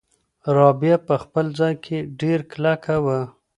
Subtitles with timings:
[0.55, 3.19] رابعه په خپل ځای کې ډېره کلکه وه.